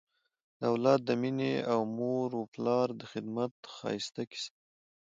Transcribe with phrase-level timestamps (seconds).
[0.59, 4.51] د اولاد د مینې او مور و پلار د خدمت ښایسته کیسه